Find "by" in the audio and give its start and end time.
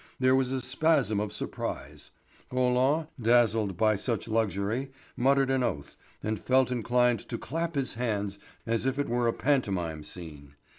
3.77-3.95